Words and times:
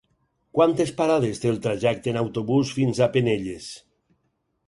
Quantes 0.59 0.93
parades 1.01 1.41
té 1.43 1.51
el 1.51 1.59
trajecte 1.65 2.11
en 2.13 2.17
autobús 2.21 2.73
fins 2.79 3.01
a 3.07 3.11
Penelles? 3.17 3.67